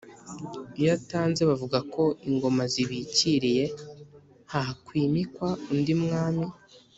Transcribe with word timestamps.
Iyo 0.79 0.89
atanze 0.97 1.41
bavuga 1.49 1.77
ko 1.93 2.03
Ingoma 2.29 2.63
Zibikiriye; 2.73 3.63
hakwimikwa 4.51 5.49
undi 5.71 5.93
Mwami 6.05 6.47